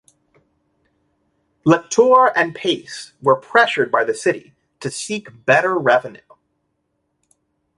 Lectoure 1.63 2.33
and 2.35 2.55
Pace 2.55 3.13
were 3.21 3.35
pressured 3.35 3.91
by 3.91 4.03
the 4.03 4.15
city 4.15 4.55
to 4.79 4.89
seek 4.89 5.45
better 5.45 5.77
revenue. 5.77 6.21